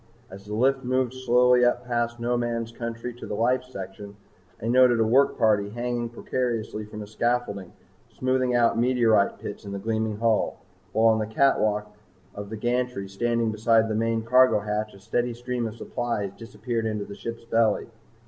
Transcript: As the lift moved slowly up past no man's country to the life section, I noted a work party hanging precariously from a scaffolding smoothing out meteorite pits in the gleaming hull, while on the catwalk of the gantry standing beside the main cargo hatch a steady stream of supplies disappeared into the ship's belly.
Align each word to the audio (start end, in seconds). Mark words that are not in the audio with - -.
As 0.31 0.47
the 0.47 0.55
lift 0.55 0.83
moved 0.83 1.13
slowly 1.13 1.63
up 1.63 1.85
past 1.85 2.19
no 2.19 2.35
man's 2.35 2.71
country 2.71 3.13
to 3.13 3.27
the 3.27 3.35
life 3.35 3.63
section, 3.63 4.15
I 4.59 4.67
noted 4.67 4.99
a 4.99 5.03
work 5.03 5.37
party 5.37 5.69
hanging 5.69 6.09
precariously 6.09 6.85
from 6.85 7.03
a 7.03 7.07
scaffolding 7.07 7.71
smoothing 8.11 8.55
out 8.55 8.79
meteorite 8.79 9.37
pits 9.37 9.63
in 9.63 9.73
the 9.73 9.77
gleaming 9.77 10.17
hull, 10.17 10.57
while 10.91 11.13
on 11.13 11.19
the 11.19 11.27
catwalk 11.27 11.95
of 12.33 12.49
the 12.49 12.57
gantry 12.57 13.07
standing 13.07 13.51
beside 13.51 13.87
the 13.87 13.93
main 13.93 14.23
cargo 14.23 14.61
hatch 14.61 14.95
a 14.95 14.99
steady 14.99 15.35
stream 15.35 15.67
of 15.67 15.75
supplies 15.75 16.31
disappeared 16.35 16.87
into 16.87 17.05
the 17.05 17.13
ship's 17.15 17.45
belly. 17.45 17.85